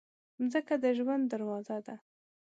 [0.41, 1.95] مځکه د ژوند دروازه ده.